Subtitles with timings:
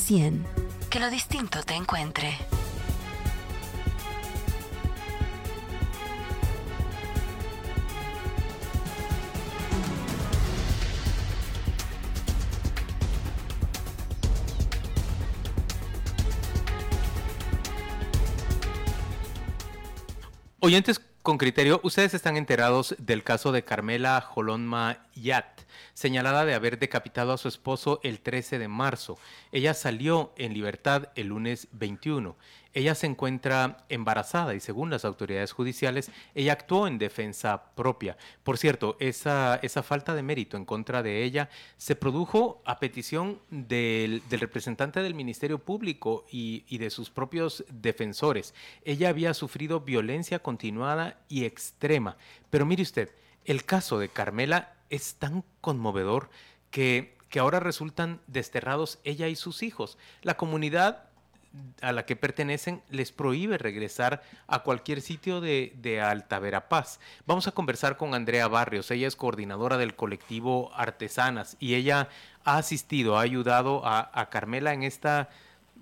[0.00, 0.44] 100.
[0.88, 2.36] Que lo distinto te encuentre.
[20.60, 25.60] Oyentes con criterio, ustedes están enterados del caso de Carmela Jolonma Yat,
[25.92, 29.18] señalada de haber decapitado a su esposo el 13 de marzo.
[29.52, 32.36] Ella salió en libertad el lunes 21.
[32.72, 38.16] Ella se encuentra embarazada y según las autoridades judiciales, ella actuó en defensa propia.
[38.44, 43.40] Por cierto, esa, esa falta de mérito en contra de ella se produjo a petición
[43.50, 48.54] del, representante del Ministerio Público y, y de sus propios defensores.
[48.84, 52.16] Ella había sufrido violencia continuada y extrema.
[52.50, 53.10] Pero mire usted,
[53.44, 56.30] el caso de Carmela es tan conmovedor
[56.70, 59.98] que, que ahora resultan desterrados ella y sus hijos.
[60.22, 61.09] La comunidad
[61.80, 67.00] a la que pertenecen les prohíbe regresar a cualquier sitio de, de, Alta Verapaz.
[67.26, 72.08] Vamos a conversar con Andrea Barrios, ella es coordinadora del colectivo Artesanas y ella
[72.44, 75.28] ha asistido, ha ayudado a, Carmela en esta,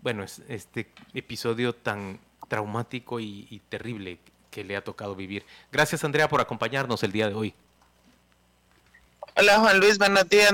[0.02, 4.18] bueno, este episodio tan traumático y, y terrible
[4.50, 5.44] que le ha tocado vivir.
[5.70, 7.54] Gracias Andrea por acompañarnos el día de hoy.
[9.36, 10.52] Hola Juan Luis, buenos días.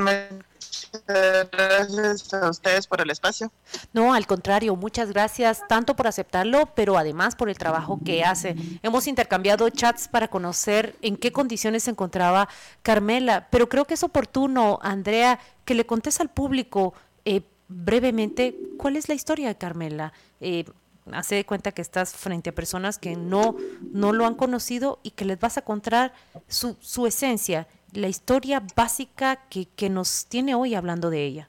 [1.07, 3.51] Gracias a ustedes por el espacio.
[3.93, 8.57] No, al contrario, muchas gracias tanto por aceptarlo, pero además por el trabajo que hace.
[8.83, 12.49] Hemos intercambiado chats para conocer en qué condiciones se encontraba
[12.83, 18.97] Carmela, pero creo que es oportuno, Andrea, que le contes al público eh, brevemente cuál
[18.97, 20.13] es la historia de Carmela.
[20.41, 20.65] Eh,
[21.13, 23.57] hace de cuenta que estás frente a personas que no,
[23.93, 26.15] no lo han conocido y que les vas a contar
[26.49, 31.49] su, su esencia la historia básica que, que nos tiene hoy hablando de ella.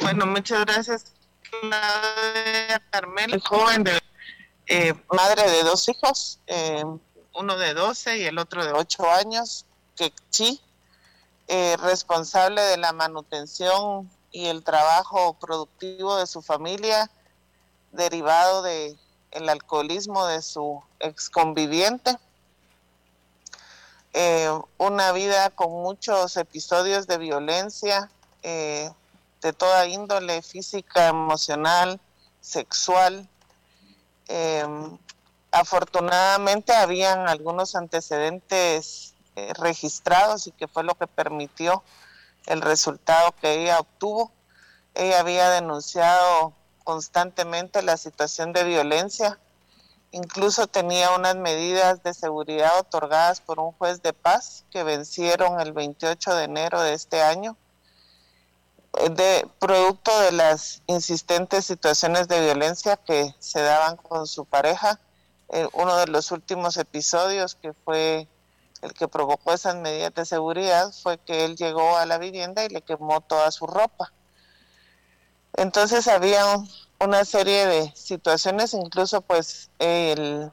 [0.00, 1.04] Bueno, muchas gracias.
[2.90, 4.00] Carmel, joven, de,
[4.66, 6.84] eh, madre de dos hijos, eh,
[7.34, 10.60] uno de 12 y el otro de 8 años, que sí,
[11.48, 17.10] eh, responsable de la manutención y el trabajo productivo de su familia,
[17.92, 18.96] derivado de
[19.32, 22.16] el alcoholismo de su ex conviviente
[24.22, 28.10] eh, una vida con muchos episodios de violencia
[28.42, 28.90] eh,
[29.40, 31.98] de toda índole, física, emocional,
[32.42, 33.26] sexual.
[34.28, 34.62] Eh,
[35.50, 39.14] afortunadamente habían algunos antecedentes
[39.58, 41.82] registrados y que fue lo que permitió
[42.44, 44.30] el resultado que ella obtuvo.
[44.94, 46.52] Ella había denunciado
[46.84, 49.38] constantemente la situación de violencia
[50.12, 55.72] Incluso tenía unas medidas de seguridad otorgadas por un juez de paz que vencieron el
[55.72, 57.56] 28 de enero de este año,
[58.98, 64.98] eh, de producto de las insistentes situaciones de violencia que se daban con su pareja.
[65.50, 68.26] Eh, uno de los últimos episodios que fue
[68.82, 72.68] el que provocó esas medidas de seguridad fue que él llegó a la vivienda y
[72.68, 74.12] le quemó toda su ropa.
[75.56, 76.44] Entonces había
[77.00, 80.50] una serie de situaciones, incluso pues el,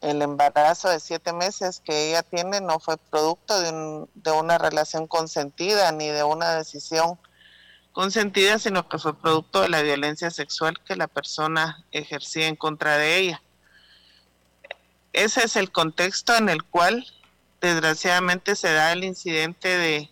[0.00, 5.06] el embarazo de siete meses que ella tiene no fue producto de, de una relación
[5.06, 7.18] consentida ni de una decisión
[7.92, 12.96] consentida, sino que fue producto de la violencia sexual que la persona ejercía en contra
[12.98, 13.42] de ella.
[15.12, 17.06] Ese es el contexto en el cual
[17.60, 20.10] desgraciadamente se da el incidente de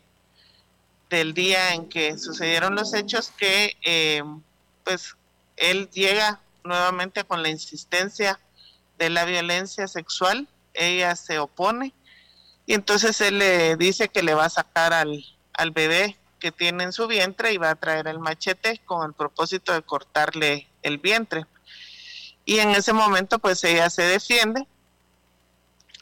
[1.11, 4.23] del día en que sucedieron los hechos que eh,
[4.88, 5.16] pues
[5.59, 8.41] él llega nuevamente con la insistencia
[8.97, 11.93] de la violencia sexual, ella se opone
[12.65, 15.22] y entonces él le dice que le va a sacar al,
[15.53, 19.12] al bebé que tiene en su vientre y va a traer el machete con el
[19.12, 21.44] propósito de cortarle el vientre.
[22.47, 24.66] Y en ese momento pues ella se defiende.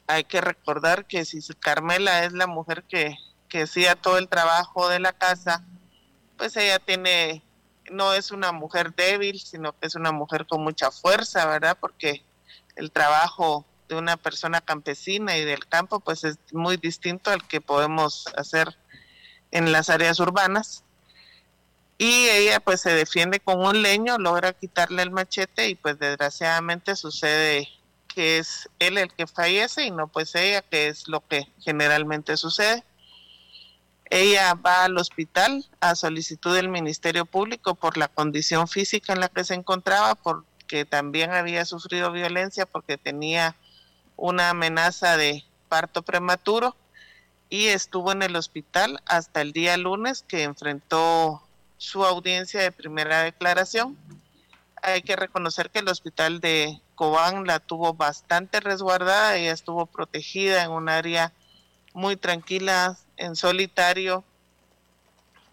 [0.07, 3.17] Hay que recordar que si Carmela es la mujer que,
[3.49, 5.65] que hacía todo el trabajo de la casa,
[6.37, 7.43] pues ella tiene
[7.91, 11.77] no es una mujer débil, sino que es una mujer con mucha fuerza, ¿verdad?
[11.81, 12.23] Porque
[12.77, 17.61] el trabajo de una persona campesina y del campo, pues es muy distinto al que
[17.61, 18.77] podemos hacer
[19.51, 20.83] en las áreas urbanas.
[21.99, 26.95] Y ella pues se defiende con un leño, logra quitarle el machete y pues desgraciadamente
[26.95, 27.69] sucede
[28.07, 32.37] que es él el que fallece y no pues ella, que es lo que generalmente
[32.37, 32.85] sucede.
[34.11, 39.29] Ella va al hospital a solicitud del Ministerio Público por la condición física en la
[39.29, 43.57] que se encontraba, porque también había sufrido violencia, porque tenía
[44.17, 46.77] una amenaza de parto prematuro
[47.49, 51.43] y estuvo en el hospital hasta el día lunes que enfrentó
[51.77, 53.97] su audiencia de primera declaración.
[54.83, 60.63] Hay que reconocer que el hospital de Cobán la tuvo bastante resguardada, ella estuvo protegida
[60.63, 61.33] en un área
[61.93, 64.25] muy tranquila, en solitario,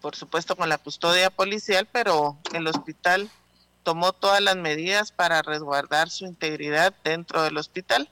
[0.00, 3.30] por supuesto con la custodia policial, pero el hospital
[3.82, 8.08] tomó todas las medidas para resguardar su integridad dentro del hospital.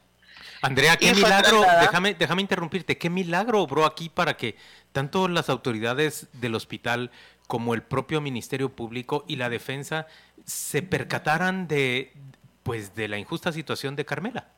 [0.60, 4.56] Andrea, qué milagro, déjame, déjame interrumpirte, qué milagro obró aquí para que
[4.92, 7.10] tanto las autoridades del hospital
[7.48, 10.06] como el propio Ministerio Público y la defensa
[10.46, 12.12] se percataran de,
[12.62, 14.48] pues, de la injusta situación de Carmela.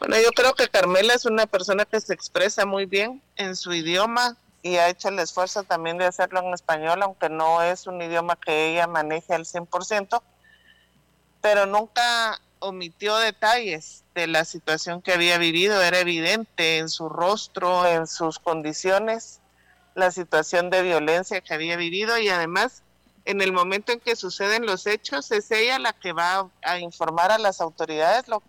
[0.00, 3.74] Bueno, yo creo que Carmela es una persona que se expresa muy bien en su
[3.74, 8.00] idioma y ha hecho el esfuerzo también de hacerlo en español, aunque no es un
[8.00, 10.22] idioma que ella maneje al 100%,
[11.42, 17.86] pero nunca omitió detalles de la situación que había vivido, era evidente en su rostro,
[17.86, 19.40] en sus condiciones,
[19.94, 22.82] la situación de violencia que había vivido y además
[23.26, 27.30] en el momento en que suceden los hechos es ella la que va a informar
[27.32, 28.42] a las autoridades lo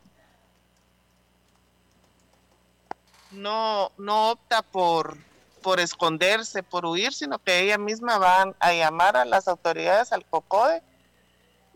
[3.31, 5.17] no no opta por
[5.61, 10.25] por esconderse, por huir, sino que ella misma va a llamar a las autoridades al
[10.25, 10.81] COCODE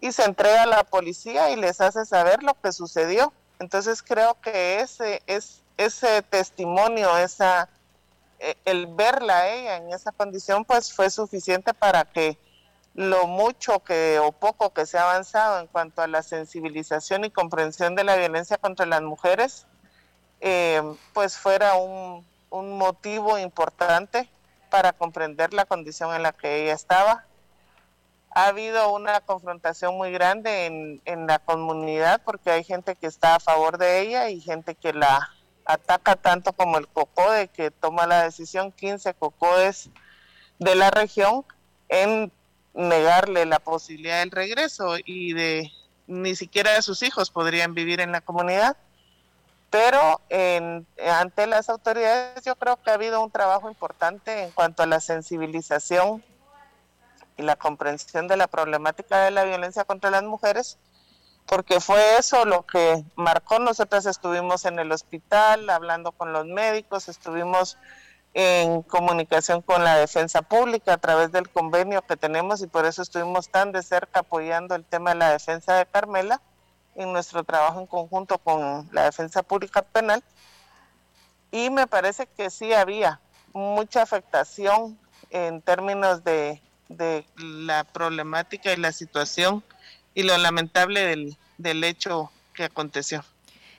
[0.02, 3.32] y se entrega a la policía y les hace saber lo que sucedió.
[3.60, 7.70] Entonces creo que ese es ese testimonio, esa
[8.40, 12.38] eh, el verla a ella en esa condición, pues fue suficiente para que
[12.94, 17.30] lo mucho que o poco que se ha avanzado en cuanto a la sensibilización y
[17.30, 19.68] comprensión de la violencia contra las mujeres,
[20.42, 20.82] eh,
[21.14, 24.30] pues fuera un, un motivo importante
[24.70, 27.26] para comprender la condición en la que ella estaba
[28.36, 33.36] ha habido una confrontación muy grande en, en, la comunidad porque hay gente que está
[33.36, 35.30] a favor de ella y gente que la
[35.64, 39.90] ataca tanto como el COCODE que toma la decisión 15 COCODES
[40.60, 41.46] de la región
[41.88, 42.30] en
[42.74, 45.72] negarle la posibilidad del regreso y de
[46.08, 48.76] ni siquiera de sus hijos podrían vivir en la comunidad.
[49.70, 54.84] Pero en, ante las autoridades yo creo que ha habido un trabajo importante en cuanto
[54.84, 56.24] a la sensibilización
[57.38, 60.78] y la comprensión de la problemática de la violencia contra las mujeres,
[61.46, 63.60] porque fue eso lo que marcó.
[63.60, 67.78] Nosotras estuvimos en el hospital hablando con los médicos, estuvimos
[68.34, 73.02] en comunicación con la defensa pública a través del convenio que tenemos y por eso
[73.02, 76.42] estuvimos tan de cerca apoyando el tema de la defensa de Carmela
[76.96, 80.24] en nuestro trabajo en conjunto con la defensa pública penal.
[81.52, 83.20] Y me parece que sí había
[83.54, 84.98] mucha afectación
[85.30, 89.64] en términos de de la problemática y la situación
[90.14, 93.24] y lo lamentable del, del hecho que aconteció.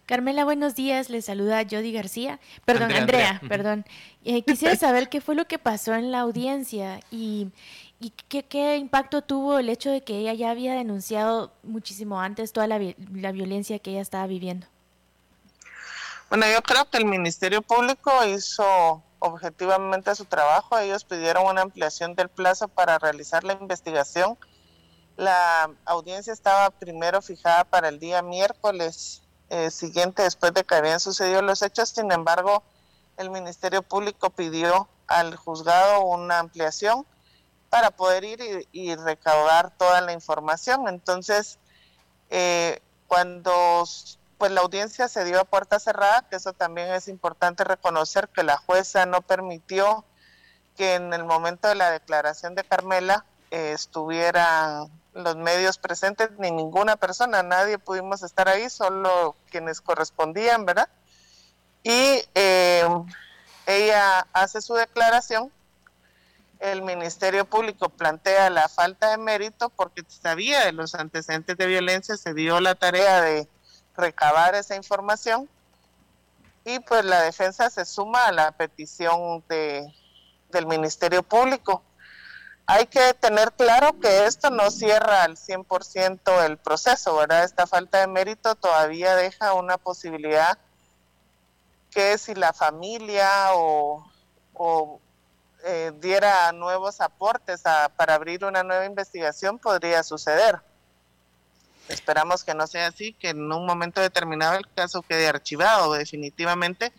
[0.07, 1.11] Carmela, buenos días.
[1.11, 2.39] Le saluda Jody García.
[2.65, 3.85] Perdón, Andrea, perdón.
[4.25, 7.49] Eh, quisiera saber qué fue lo que pasó en la audiencia y,
[7.99, 12.67] y qué, impacto tuvo el hecho de que ella ya había denunciado muchísimo antes toda
[12.67, 12.79] la,
[13.13, 14.67] la violencia que ella estaba viviendo.
[16.29, 20.77] Bueno, yo creo que el Ministerio Público hizo objetivamente su trabajo.
[20.79, 24.37] Ellos pidieron una ampliación del plazo para realizar la investigación.
[25.17, 31.01] La audiencia estaba primero fijada para el día miércoles eh, siguiente después de que habían
[31.01, 31.91] sucedido los hechos.
[31.91, 32.63] Sin embargo,
[33.17, 37.07] el Ministerio Público pidió al juzgado una ampliación
[37.71, 40.89] para poder ir y, y recaudar toda la información.
[40.89, 41.59] Entonces,
[42.31, 43.85] eh, cuando
[44.39, 48.43] pues la audiencia se dio a puerta cerrada, que eso también es importante reconocer que
[48.43, 50.05] la jueza no permitió
[50.77, 56.51] que en el momento de la declaración de Carmela eh, estuvieran los medios presentes, ni
[56.51, 60.91] ninguna persona, nadie pudimos estar ahí, solo quienes correspondían, ¿verdad?
[61.83, 62.87] Y eh,
[63.65, 65.51] ella hace su declaración,
[66.61, 72.17] el Ministerio Público plantea la falta de mérito porque sabía de los antecedentes de violencia,
[72.17, 73.49] se dio la tarea de
[73.97, 75.49] recabar esa información
[76.65, 79.87] y pues la defensa se suma a la petición de,
[80.51, 81.83] del Ministerio Público.
[82.67, 87.45] Hay que tener claro que esto no cierra al 100% el proceso, ¿verdad?
[87.45, 90.59] Esta falta de mérito todavía deja una posibilidad
[91.93, 94.11] que si la familia o,
[94.55, 95.01] o
[95.69, 100.61] eh, diera nuevos aportes a, para abrir una nueva investigación podría suceder.
[101.89, 106.93] Esperamos que no sea así, que en un momento determinado el caso quede archivado definitivamente,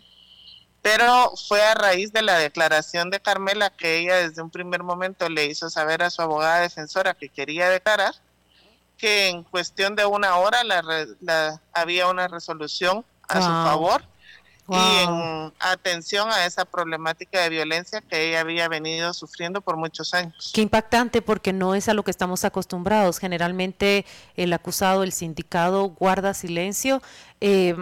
[0.82, 5.30] pero fue a raíz de la declaración de Carmela que ella desde un primer momento
[5.30, 8.14] le hizo saber a su abogada defensora que quería declarar,
[8.98, 10.82] que en cuestión de una hora la,
[11.20, 14.02] la había una resolución a su favor
[14.68, 20.12] y en atención a esa problemática de violencia que ella había venido sufriendo por muchos
[20.12, 20.50] años.
[20.54, 23.18] Qué impactante porque no es a lo que estamos acostumbrados.
[23.18, 24.04] Generalmente
[24.36, 27.02] el acusado, el sindicado guarda silencio.
[27.40, 27.76] Eh,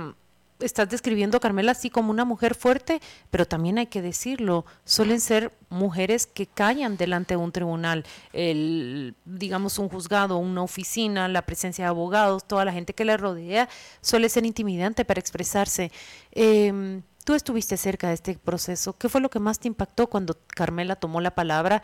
[0.61, 5.53] estás describiendo Carmela así como una mujer fuerte, pero también hay que decirlo, suelen ser
[5.69, 11.85] mujeres que callan delante de un tribunal, el, digamos un juzgado, una oficina, la presencia
[11.85, 13.69] de abogados, toda la gente que le rodea,
[14.01, 15.93] suele ser intimidante para expresarse.
[16.33, 20.39] Em, tú estuviste cerca de este proceso, ¿qué fue lo que más te impactó cuando
[20.49, 21.83] Carmela tomó la palabra?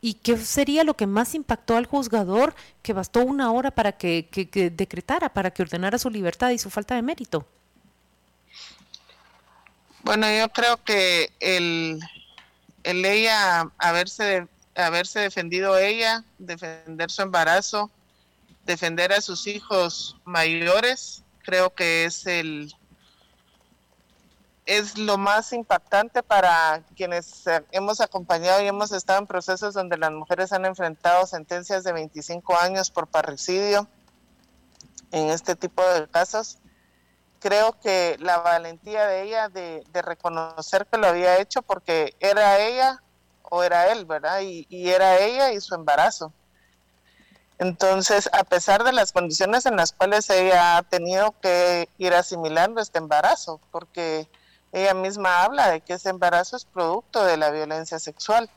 [0.00, 4.28] ¿Y qué sería lo que más impactó al juzgador que bastó una hora para que
[4.76, 7.46] decretara, para que ordenara su libertad y su falta de mérito?
[10.04, 11.98] Bueno, yo creo que el,
[12.82, 17.90] el ella haberse, haberse defendido ella, defender su embarazo,
[18.66, 22.74] defender a sus hijos mayores, creo que es el
[24.66, 30.10] es lo más impactante para quienes hemos acompañado y hemos estado en procesos donde las
[30.10, 33.86] mujeres han enfrentado sentencias de 25 años por parricidio
[35.12, 36.58] en este tipo de casos
[37.44, 43.02] creo que la valentía de ella de, reconocer que lo había hecho porque era ella
[43.42, 44.40] o era él, ¿verdad?
[44.40, 46.32] Y, era ella y su embarazo.
[47.58, 52.80] Entonces, a pesar de las condiciones en las cuales ella ha tenido que ir asimilando
[52.80, 54.26] este embarazo, porque
[54.72, 58.48] ella misma habla de que ese embarazo es producto de la violencia sexual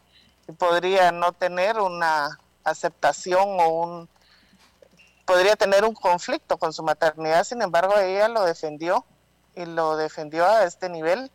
[0.47, 4.09] y podría no tener una aceptación o un
[5.27, 9.05] podría tener un conflicto con su maternidad, sin embargo ella lo defendió
[9.55, 11.29] y lo defendió a este nivel.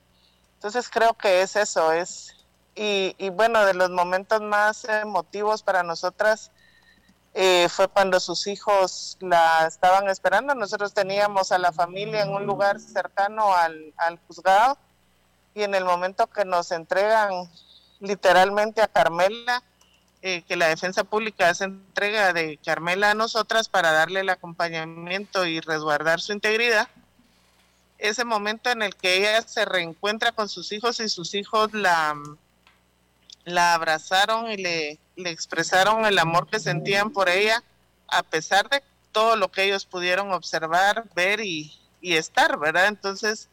[0.54, 2.34] Entonces creo que es eso, es,
[2.74, 6.50] y, bueno, de los momentos más emotivos para nosotras
[7.34, 10.54] eh, fue cuando sus hijos la estaban esperando.
[10.54, 14.78] Nosotros teníamos a la familia en un lugar cercano al, al juzgado
[15.54, 17.50] y en el momento que nos entregan
[18.00, 19.62] literalmente a Carmela,
[20.24, 25.46] eh, que la defensa pública hace entrega de Carmela a nosotras para darle el acompañamiento
[25.46, 26.88] y resguardar su integridad,
[27.98, 32.16] ese momento en el que ella se reencuentra con sus hijos y sus hijos la,
[33.44, 37.62] la abrazaron y le, le expresaron el amor que sentían por ella,
[38.08, 42.86] a pesar de todo lo que ellos pudieron observar, ver y, y estar, ¿verdad?
[42.86, 43.48] Entonces,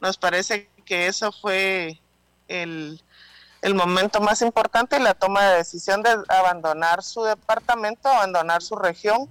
[0.00, 1.98] nos parece que eso fue
[2.48, 3.00] el,
[3.62, 9.30] el momento más importante la toma de decisión de abandonar su departamento, abandonar su región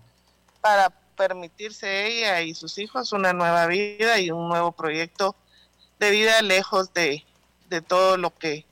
[0.61, 5.35] para permitirse ella y sus hijos una nueva vida y un nuevo proyecto
[5.99, 7.25] de vida lejos de,
[7.69, 8.65] de todo lo que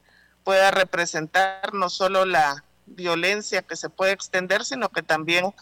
[0.45, 5.53] pueda representar no solo la violencia que se puede extender, sino que también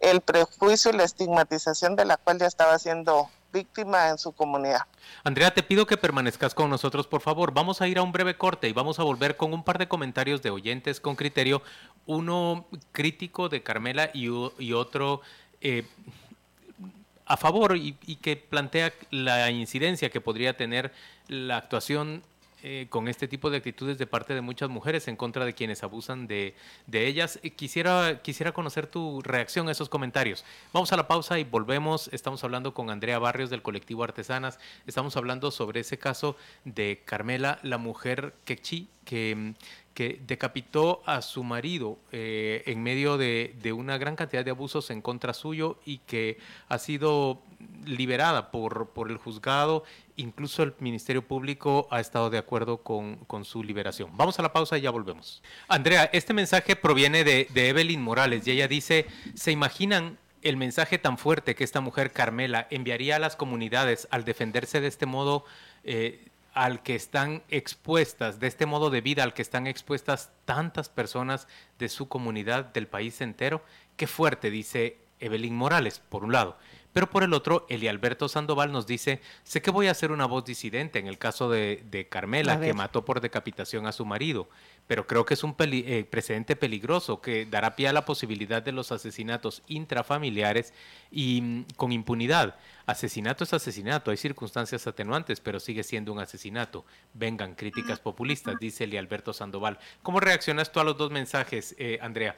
[0.00, 4.80] el prejuicio y la estigmatización de la cual ya estaba siendo víctima en su comunidad.
[5.24, 7.52] Andrea, te pido que permanezcas con nosotros, por favor.
[7.52, 9.88] Vamos a ir a un breve corte y vamos a volver con un par de
[9.88, 11.62] comentarios de oyentes con criterio,
[12.06, 14.28] uno crítico de Carmela y,
[14.72, 15.20] otro
[15.60, 15.86] eh,
[17.26, 20.92] a favor y, y, que plantea la incidencia que podría tener
[21.28, 22.22] la actuación
[22.62, 25.82] eh, con este tipo de actitudes de parte de muchas mujeres en contra de quienes
[25.82, 26.54] abusan de,
[26.86, 27.40] de ellas.
[27.56, 30.44] quisiera, quisiera conocer tu reacción a esos comentarios.
[30.72, 32.08] Vamos a la pausa y volvemos.
[32.12, 34.58] Estamos hablando con Andrea Barrios del colectivo Artesanas.
[34.86, 39.54] Estamos hablando sobre ese caso de Carmela, la mujer quechí, que
[39.94, 45.02] que decapitó a su marido eh, en medio de, una gran cantidad de abusos en
[45.02, 47.42] contra suyo y que ha sido
[47.84, 49.84] liberada por, por el juzgado.
[50.16, 54.10] Incluso el Ministerio Público ha estado de acuerdo con, su liberación.
[54.16, 55.42] Vamos a la pausa y ya volvemos.
[55.68, 60.98] Andrea, este mensaje proviene de, de Evelyn Morales y ella dice, ¿se imaginan el mensaje
[60.98, 65.44] tan fuerte que esta mujer Carmela enviaría a las comunidades al defenderse de este modo?
[65.84, 70.88] Eh, al que están expuestas, de este modo de vida al que están expuestas tantas
[70.88, 73.62] personas de su comunidad, del país entero.
[73.96, 76.56] Qué fuerte, dice Evelyn Morales, por un lado.
[76.92, 80.26] Pero por el otro, Eli Alberto Sandoval nos dice, sé que voy a ser una
[80.26, 84.48] voz disidente en el caso de, de Carmela, que mató por decapitación a su marido,
[84.88, 88.72] pero creo que es un eh, precedente peligroso que dará pie a la posibilidad de
[88.72, 90.74] los asesinatos intrafamiliares
[91.12, 92.56] y mm, con impunidad.
[92.90, 96.84] Asesinato es asesinato, hay circunstancias atenuantes, pero sigue siendo un asesinato.
[97.14, 99.78] Vengan críticas populistas, dice Eli Alberto Sandoval.
[100.02, 102.36] ¿Cómo reaccionas tú a los dos mensajes, eh, Andrea?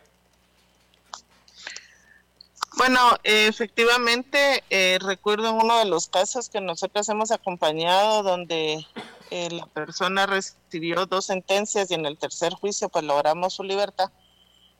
[2.77, 8.87] Bueno, efectivamente, eh, recuerdo en uno de los casos que nosotros hemos acompañado donde
[9.31, 14.11] eh, la persona recibió dos sentencias y en el tercer juicio pues logramos su libertad.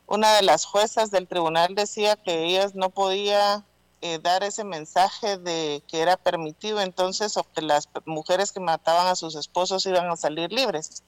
[0.05, 3.63] Una de las juezas del tribunal decía que ella no podía
[4.05, 9.07] eh, dar ese mensaje de que era permitido entonces o que las mujeres que mataban
[9.07, 11.03] a sus esposos iban a salir libres.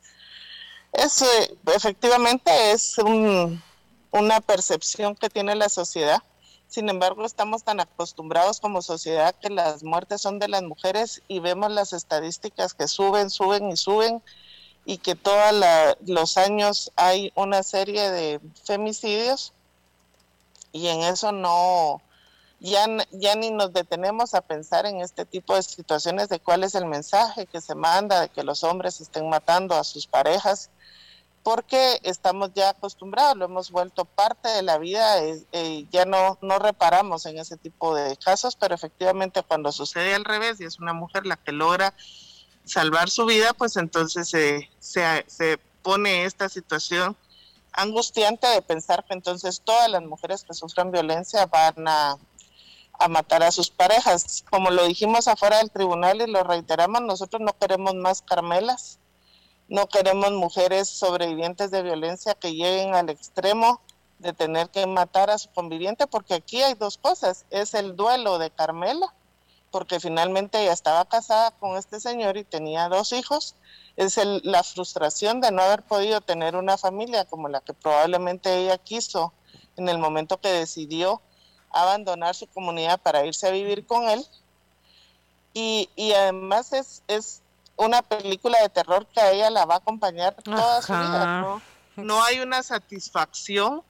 [0.94, 1.26] Eso
[1.76, 2.96] efectivamente es
[4.12, 6.24] una percepción que tiene la sociedad.
[6.70, 11.40] Sin embargo, estamos tan acostumbrados como sociedad que las muertes son de las mujeres y
[11.40, 14.24] vemos las estadísticas que suben, suben y suben
[14.86, 15.54] y que todos
[16.06, 19.52] los años hay una serie de femicidios
[20.72, 22.02] y en eso no,
[22.60, 26.76] ya, ya ni nos detenemos a pensar en este tipo de situaciones de cuál es
[26.76, 30.70] el mensaje que se manda de que los hombres estén matando a sus parejas,
[31.44, 36.58] porque estamos ya acostumbrados, lo hemos vuelto parte de la vida, eh, ya no, no
[36.58, 40.94] reparamos en ese tipo de casos, pero efectivamente cuando sucede al revés y es una
[40.94, 41.94] mujer la que logra
[42.64, 47.16] salvar su vida, pues entonces se, se pone esta situación
[47.74, 52.18] angustiante de pensar que entonces todas las mujeres que sufran violencia van a
[53.00, 54.44] a matar a sus parejas.
[54.50, 59.00] Como lo dijimos afuera del tribunal y lo reiteramos, nosotros no queremos más Carmelas,
[59.68, 63.82] no queremos mujeres sobrevivientes de violencia que lleguen al extremo
[64.20, 68.38] de tener que matar a su conviviente, porque aquí hay dos cosas, es el duelo
[68.38, 69.14] de Carmela,
[69.72, 73.56] porque finalmente ella estaba casada con este señor y tenía dos hijos,
[73.98, 78.56] es el, la frustración de no haber podido tener una familia como la que probablemente
[78.58, 79.34] ella quiso
[79.76, 81.22] en el momento que decidió
[81.82, 84.26] abandonar su comunidad para irse a vivir con él.
[85.54, 87.42] Y, y además es, es
[87.76, 91.62] una película de terror que a ella la va a acompañar toda su vida.
[91.96, 92.24] ¿no?
[92.24, 93.84] hay una satisfacción,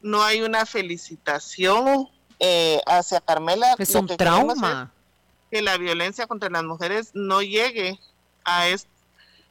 [0.00, 2.08] no hay una felicitación
[2.40, 3.74] eh, hacia Carmela.
[3.78, 4.92] Es un trauma.
[5.50, 8.00] que la violencia contra las mujeres no llegue
[8.44, 8.90] a esto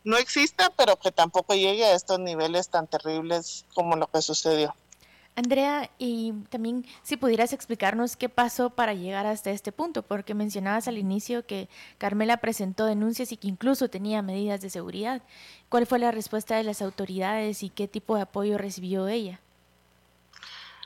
[0.06, 4.74] no exista, pero que tampoco llegue a estos niveles tan terribles como lo que sucedió.
[5.38, 10.88] Andrea, y también si pudieras explicarnos qué pasó para llegar hasta este punto, porque mencionabas
[10.88, 15.22] al inicio que Carmela presentó denuncias y que incluso tenía medidas de seguridad.
[15.68, 19.42] ¿Cuál fue la respuesta de las autoridades y qué tipo de apoyo recibió ella?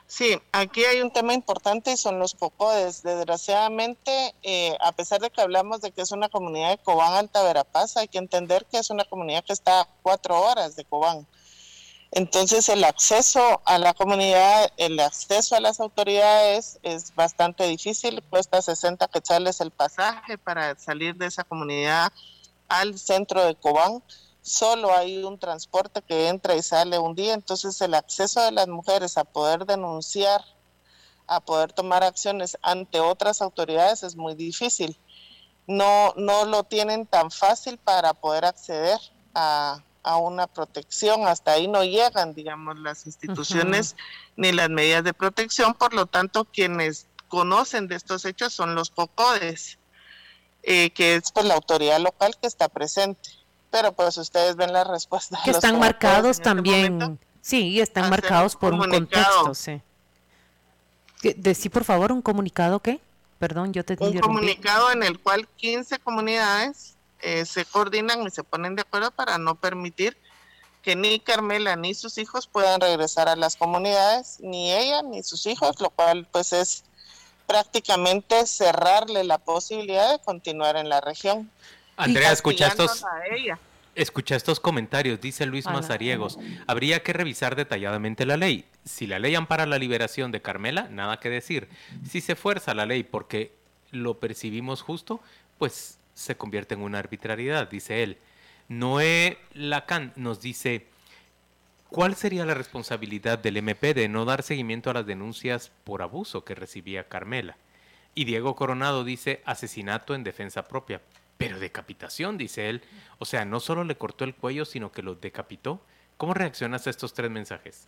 [0.07, 3.03] Sí, aquí hay un tema importante y son los cocodes.
[3.03, 7.43] Desgraciadamente, eh, a pesar de que hablamos de que es una comunidad de Cobán Alta
[7.43, 11.27] Verapaz, hay que entender que es una comunidad que está a cuatro horas de Cobán.
[12.11, 18.61] Entonces el acceso a la comunidad, el acceso a las autoridades es bastante difícil, cuesta
[18.61, 22.11] 60 quetzales el pasaje para salir de esa comunidad
[22.67, 24.03] al centro de Cobán.
[24.41, 28.67] Solo hay un transporte que entra y sale un día, entonces el acceso de las
[28.67, 30.43] mujeres a poder denunciar,
[31.27, 34.97] a poder tomar acciones ante otras autoridades es muy difícil.
[35.67, 38.97] No, no lo tienen tan fácil para poder acceder
[39.35, 41.27] a, a una protección.
[41.27, 43.95] Hasta ahí no llegan, digamos, las instituciones
[44.35, 45.73] ni las medidas de protección.
[45.73, 49.77] Por lo tanto, quienes conocen de estos hechos son los COCODES,
[50.63, 53.29] eh, que es pues la autoridad local que está presente.
[53.69, 55.39] Pero pues ustedes ven la respuesta.
[55.45, 57.19] Que están marcados este también.
[57.41, 59.81] sí, están marcados por un contexto, sí.
[61.21, 62.99] Decí por favor un comunicado que,
[63.37, 68.43] perdón, yo te Un comunicado en el cual 15 comunidades eh, se coordinan y se
[68.43, 70.17] ponen de acuerdo para no permitir
[70.81, 75.45] que ni Carmela ni sus hijos puedan regresar a las comunidades, ni ella ni sus
[75.45, 76.83] hijos, lo cual pues es
[77.47, 81.51] prácticamente cerrarle la posibilidad de continuar en la región.
[81.97, 83.03] Andrea, escucha estos,
[83.95, 86.37] escucha estos comentarios, dice Luis Mazariegos.
[86.67, 88.65] Habría que revisar detalladamente la ley.
[88.85, 91.67] Si la ley ampara la liberación de Carmela, nada que decir.
[92.09, 93.51] Si se fuerza la ley porque
[93.91, 95.19] lo percibimos justo,
[95.57, 98.17] pues se convierte en una arbitrariedad, dice él.
[98.67, 100.85] Noé Lacan nos dice,
[101.89, 106.43] ¿cuál sería la responsabilidad del MP de no dar seguimiento a las denuncias por abuso
[106.43, 107.55] que recibía Carmela?
[108.15, 111.01] Y Diego Coronado dice, asesinato en defensa propia,
[111.37, 112.83] pero decapitación, dice él.
[113.17, 115.81] O sea, no solo le cortó el cuello, sino que lo decapitó.
[116.17, 117.87] ¿Cómo reaccionas a estos tres mensajes?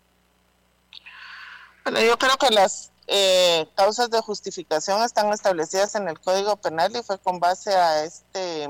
[1.83, 6.95] Bueno, yo creo que las eh, causas de justificación están establecidas en el Código Penal
[6.95, 8.69] y fue con base a este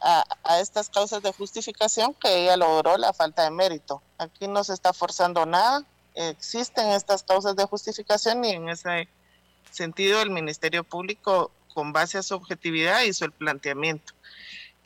[0.00, 4.02] a, estas causas de justificación que ella logró la falta de mérito.
[4.16, 9.08] Aquí no se está forzando nada, existen estas causas de justificación y en ese
[9.70, 14.14] sentido el Ministerio Público con base a su objetividad hizo el planteamiento.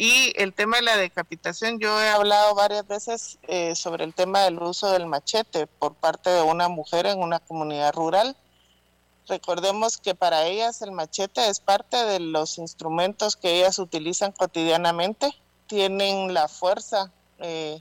[0.04, 4.40] Y el tema de la decapitación, yo he hablado varias veces eh, sobre el tema
[4.40, 8.36] del uso del machete por parte de una mujer en una comunidad rural.
[9.28, 15.30] Recordemos que para ellas el machete es parte de los instrumentos que ellas utilizan cotidianamente,
[15.68, 17.12] tienen la fuerza.
[17.38, 17.80] Eh,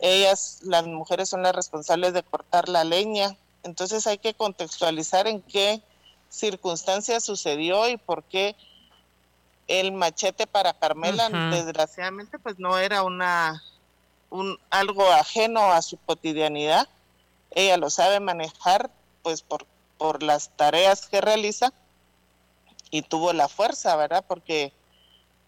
[0.00, 3.36] ellas, las mujeres, son las responsables de cortar la leña.
[3.62, 5.80] Entonces hay que contextualizar en qué
[6.28, 8.56] circunstancia sucedió y por qué
[9.68, 13.62] el machete para Carmela, desgraciadamente, pues no era una
[14.30, 16.88] un algo ajeno a su cotidianidad.
[17.50, 18.90] Ella lo sabe manejar,
[19.22, 19.66] pues por,
[19.98, 21.72] por las tareas que realiza
[22.90, 24.24] y tuvo la fuerza, ¿verdad?
[24.26, 24.72] Porque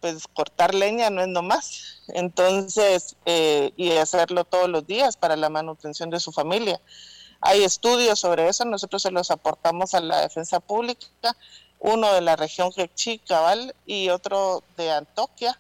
[0.00, 2.02] pues cortar leña no es nomás.
[2.08, 6.80] Entonces, eh, y hacerlo todos los días para la manutención de su familia.
[7.40, 11.36] Hay estudios sobre eso, nosotros se los aportamos a la defensa pública,
[11.80, 15.58] uno de la región Quechí, Cabal, y otro de Antoquia,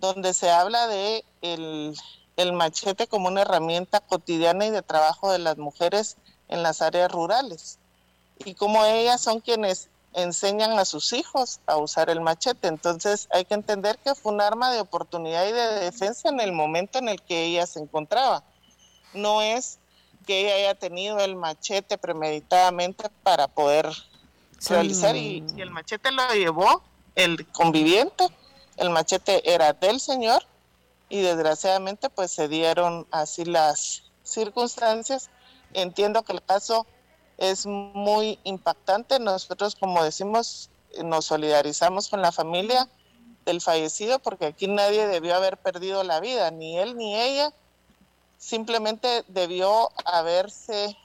[0.00, 1.94] donde se habla de el,
[2.52, 6.16] machete como una herramienta cotidiana y de trabajo de las mujeres
[6.48, 7.78] en las áreas rurales.
[8.44, 12.68] Y como ellas son quienes enseñan a sus hijos a usar el machete.
[12.68, 16.52] Entonces hay que entender que fue un arma de oportunidad y de defensa en el
[16.52, 18.42] momento en el que ella se encontraba.
[19.12, 19.78] No es
[20.26, 23.86] que ella haya tenido el machete premeditadamente para poder
[24.68, 26.82] realizar y, y, el machete lo llevó
[27.14, 28.26] el conviviente,
[28.76, 30.44] el machete era del señor
[31.08, 35.28] y desgraciadamente pues se dieron así las circunstancias.
[35.72, 36.86] Entiendo que el caso
[37.36, 39.18] es muy impactante.
[39.18, 40.70] Nosotros, como decimos,
[41.04, 42.88] nos solidarizamos con la familia
[43.44, 47.52] del fallecido porque aquí nadie debió haber perdido la vida, ni él ni ella.
[48.38, 50.96] Simplemente debió haberse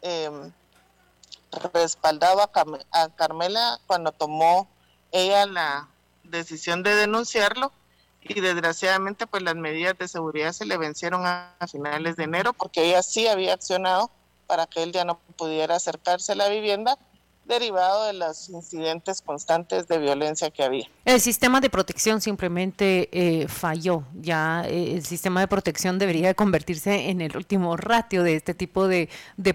[0.00, 0.52] em,
[1.72, 4.68] respaldado a, Carmela cuando tomó
[5.10, 5.88] ella la
[6.24, 7.72] decisión de denunciarlo
[8.22, 12.84] y desgraciadamente pues las medidas de seguridad se le vencieron a finales de enero porque
[12.84, 14.10] ella sí había accionado
[14.46, 16.98] para que él ya no pudiera acercarse a la vivienda
[17.44, 20.86] derivado de los incidentes constantes de violencia que había.
[21.04, 24.04] El sistema de protección simplemente eh, falló.
[24.14, 28.88] Ya eh, el sistema de protección debería convertirse en el último ratio de este tipo
[28.88, 29.08] de,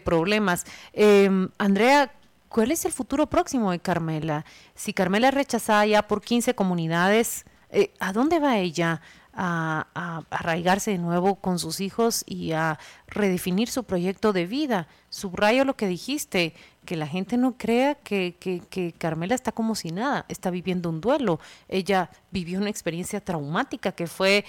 [0.03, 0.65] problemas.
[0.93, 2.11] Em, Andrea,
[2.49, 4.45] ¿cuál es el futuro próximo de Carmela?
[4.75, 9.01] Si Carmela es rechazada ya por 15 comunidades, eh, ¿a dónde va ella?
[9.37, 14.87] A, arraigarse de nuevo con sus hijos y a redefinir su proyecto de vida.
[15.09, 19.91] Subrayo lo que dijiste, que la gente no crea que, que, Carmela está como si
[19.91, 21.39] nada, está viviendo un duelo.
[21.69, 24.43] Ella vivió una experiencia traumática que fue,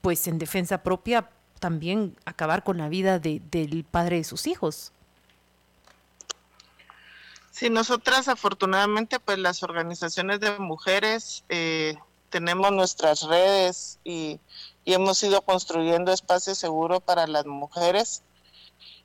[0.00, 1.28] pues en defensa propia,
[1.60, 4.92] también acabar con la vida del padre de sus hijos.
[7.50, 11.96] Sí, nosotras afortunadamente, pues las organizaciones de mujeres eh,
[12.36, 14.38] tenemos nuestras redes y,
[14.84, 18.22] hemos ido construyendo espacios seguros para las mujeres.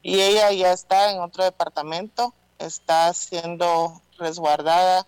[0.04, 5.08] Y ella ya está en otro departamento, está siendo resguardada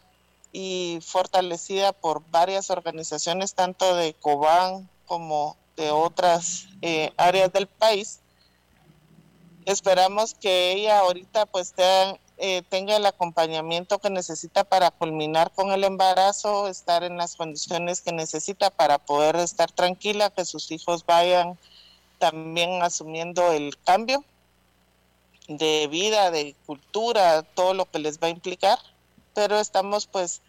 [0.53, 8.21] y fortalecida por varias organizaciones, tanto de Cobán como de otras eh, áreas del país.
[9.65, 15.72] Esperamos que ella ahorita pues esté eh, tenga el acompañamiento que necesita para culminar con
[15.72, 21.06] el embarazo, estar en las condiciones que necesita para poder estar tranquila, que sus hijos
[21.06, 21.58] vayan
[22.17, 24.24] también asumiendo el cambio
[25.48, 28.80] de vida, de cultura, todo lo que les va a implicar,
[29.34, 30.41] pero estamos pues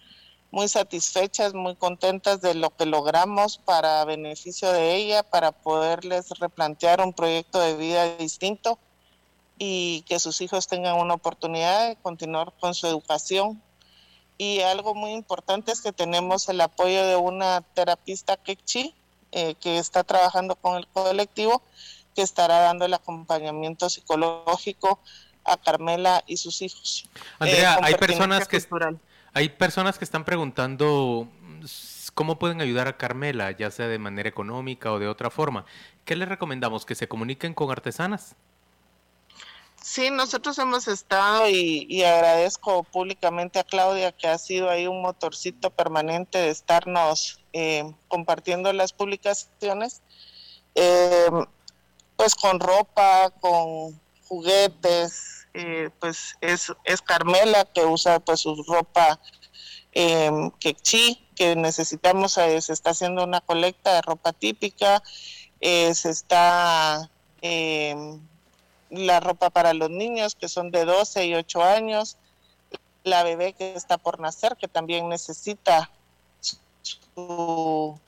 [0.50, 7.00] muy satisfechas, muy contentas de lo que logramos para beneficio de ella, para poderles replantear
[7.00, 8.78] un proyecto de vida distinto
[9.58, 13.62] y que sus hijos tengan una oportunidad de continuar con su educación.
[14.36, 18.94] Y algo muy importante es que tenemos el apoyo de una terapista quechí
[19.30, 21.62] eh, que está trabajando con el colectivo,
[22.14, 25.00] que estará dando el acompañamiento psicológico
[25.44, 27.08] a Carmela y sus hijos.
[27.38, 28.60] Andrea, eh, hay personas que
[29.36, 31.28] hay personas que están preguntando
[32.14, 35.64] cómo pueden ayudar a Carmela, ya sea de manera económica o de otra forma.
[36.04, 36.86] ¿Qué les recomendamos?
[36.86, 38.36] ¿Que se comuniquen con artesanas?
[39.86, 45.68] Sí, nosotros hemos estado y, agradezco públicamente a Claudia que ha sido ahí un motorcito
[45.68, 50.00] permanente de estarnos eh, compartiendo las publicaciones,
[50.74, 51.28] eh,
[52.16, 59.20] pues con ropa, con juguetes, eh, pues es, es Carmela que usa pues su ropa
[59.92, 65.02] eh, quechí, que necesitamos, se está haciendo una colecta de ropa típica,
[65.60, 67.10] se está
[68.94, 72.16] la ropa para los niños que son de 12 y 8 años,
[73.02, 75.90] la bebé que está por nacer que también necesita
[77.14, 77.98] su,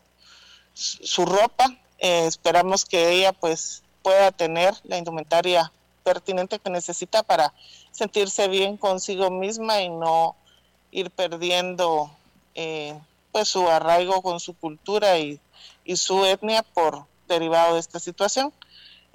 [1.19, 1.77] ropa.
[1.99, 5.73] Eh, esperamos que ella pues pueda tener la indumentaria
[6.03, 7.53] pertinente que necesita para
[7.91, 10.37] sentirse bien consigo misma y no
[10.91, 12.11] ir perdiendo
[12.55, 12.99] eh,
[13.33, 15.41] pues su arraigo con su cultura y,
[15.85, 18.53] y su etnia por derivado de esta situación.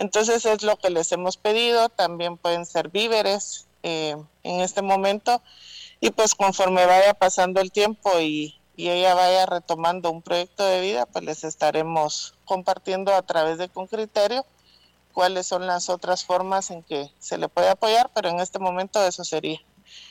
[0.01, 5.43] Entonces es lo que les hemos pedido, también pueden ser víveres eh, en este momento
[5.99, 11.05] y pues conforme vaya pasando el tiempo y, ella vaya retomando un proyecto de vida,
[11.05, 14.43] pues les estaremos compartiendo a través de Con Criterio
[15.13, 19.05] cuáles son las otras formas en que se le puede apoyar, pero en este momento
[19.05, 19.59] eso sería.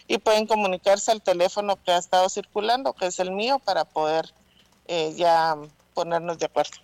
[0.06, 4.32] Y pueden comunicarse al teléfono que ha estado circulando, que es el mío, para poder
[4.86, 5.56] eh, ya
[5.94, 6.76] ponernos de acuerdo.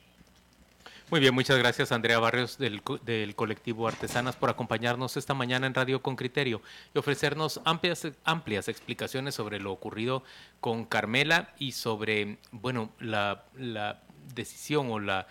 [1.08, 5.74] Muy bien, muchas gracias Andrea Barrios del, del, colectivo Artesanas por acompañarnos esta mañana en
[5.74, 6.60] Radio con Criterio
[6.92, 10.24] y ofrecernos amplias, amplias explicaciones sobre lo ocurrido
[10.60, 14.02] con Carmela y sobre, bueno, la, la
[14.34, 15.28] decisión o la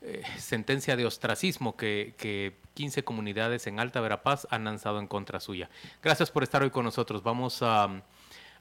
[0.00, 5.40] eh, sentencia de ostracismo que, que 15 comunidades en Alta Verapaz han lanzado en contra
[5.40, 5.68] suya.
[6.02, 7.22] Gracias por estar hoy con nosotros.
[7.22, 8.02] Vamos a,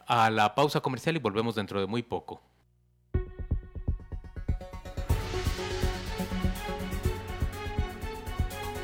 [0.06, 2.42] a la pausa comercial y volvemos dentro de muy poco.